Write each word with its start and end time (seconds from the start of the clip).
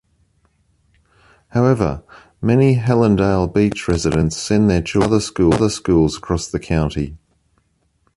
However, 1.49 2.01
many 2.41 2.75
Hallandale 2.77 3.53
Beach 3.53 3.87
residents 3.87 4.35
send 4.35 4.67
their 4.67 4.81
children 4.81 5.11
to 5.35 5.51
other 5.51 5.69
schools 5.69 6.17
across 6.17 6.47
the 6.47 6.57
county. 6.59 7.17